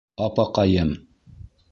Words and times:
Апаҡайым 0.27 0.91